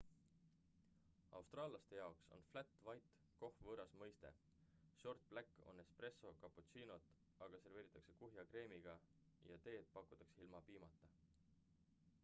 austraallaste 1.39 1.95
jaoks 1.97 2.23
on 2.37 2.45
flat 2.53 2.71
white” 2.87 3.11
kohv 3.41 3.59
võõras 3.67 3.93
mõiste. 3.99 4.31
short 5.03 5.29
black” 5.35 5.61
on 5.73 5.83
espresso 5.85 6.33
cappuccino't 6.45 7.13
aga 7.47 7.61
serveeritakse 7.67 8.17
kuhja 8.25 8.47
kreemiga 8.55 8.99
mitte 9.05 9.15
vahuga 9.21 9.53
ja 9.53 9.61
teed 9.69 9.95
pakutakse 10.01 10.43
ilma 10.49 10.67
piimata 10.73 11.13